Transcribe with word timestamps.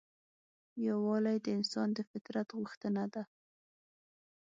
یووالی 0.87 1.37
د 1.41 1.47
انسان 1.57 1.87
د 1.93 1.99
فطرت 2.09 2.47
غوښتنه 2.57 3.03
ده. 3.13 3.23